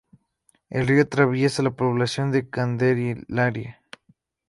El 0.71 0.87
río 0.87 1.03
atraviesa 1.03 1.61
la 1.61 1.75
población 1.75 2.31
de 2.31 2.49
Candelaria. 2.49 3.83